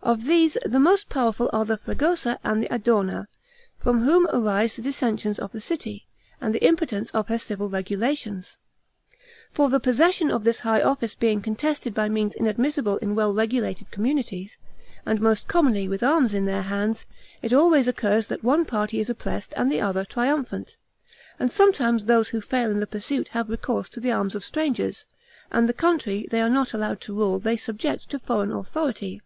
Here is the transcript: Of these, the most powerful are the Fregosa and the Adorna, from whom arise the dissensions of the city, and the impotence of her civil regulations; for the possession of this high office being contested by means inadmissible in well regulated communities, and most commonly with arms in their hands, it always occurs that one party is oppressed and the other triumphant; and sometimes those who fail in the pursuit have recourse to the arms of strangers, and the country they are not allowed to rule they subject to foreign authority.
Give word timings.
Of 0.00 0.24
these, 0.24 0.56
the 0.64 0.80
most 0.80 1.10
powerful 1.10 1.50
are 1.52 1.66
the 1.66 1.76
Fregosa 1.76 2.38
and 2.42 2.62
the 2.62 2.72
Adorna, 2.72 3.26
from 3.78 4.04
whom 4.04 4.26
arise 4.28 4.74
the 4.76 4.80
dissensions 4.80 5.38
of 5.38 5.52
the 5.52 5.60
city, 5.60 6.06
and 6.40 6.54
the 6.54 6.64
impotence 6.64 7.10
of 7.10 7.28
her 7.28 7.38
civil 7.38 7.68
regulations; 7.68 8.56
for 9.52 9.68
the 9.68 9.80
possession 9.80 10.30
of 10.30 10.44
this 10.44 10.60
high 10.60 10.80
office 10.80 11.14
being 11.14 11.42
contested 11.42 11.92
by 11.92 12.08
means 12.08 12.34
inadmissible 12.34 12.96
in 12.98 13.16
well 13.16 13.34
regulated 13.34 13.90
communities, 13.90 14.56
and 15.04 15.20
most 15.20 15.46
commonly 15.46 15.88
with 15.88 16.02
arms 16.02 16.32
in 16.32 16.46
their 16.46 16.62
hands, 16.62 17.04
it 17.42 17.52
always 17.52 17.86
occurs 17.86 18.28
that 18.28 18.44
one 18.44 18.64
party 18.64 19.00
is 19.00 19.10
oppressed 19.10 19.52
and 19.58 19.70
the 19.70 19.80
other 19.80 20.06
triumphant; 20.06 20.76
and 21.38 21.52
sometimes 21.52 22.04
those 22.06 22.30
who 22.30 22.40
fail 22.40 22.70
in 22.70 22.80
the 22.80 22.86
pursuit 22.86 23.28
have 23.30 23.50
recourse 23.50 23.90
to 23.90 24.00
the 24.00 24.12
arms 24.12 24.34
of 24.34 24.42
strangers, 24.44 25.04
and 25.50 25.68
the 25.68 25.74
country 25.74 26.26
they 26.30 26.40
are 26.40 26.48
not 26.48 26.72
allowed 26.72 27.00
to 27.00 27.12
rule 27.12 27.38
they 27.38 27.56
subject 27.58 28.08
to 28.08 28.18
foreign 28.18 28.52
authority. 28.52 29.20